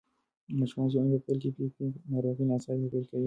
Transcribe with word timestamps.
د 0.47 0.49
ماشوم 0.59 0.85
زېږون 0.91 1.09
په 1.11 1.19
پیل 1.25 1.37
کې 1.43 1.49
پي 1.55 1.65
پي 1.75 1.85
پي 1.93 2.01
ناروغي 2.11 2.43
ناڅاپي 2.49 2.87
پیل 2.91 3.05
کوي. 3.09 3.19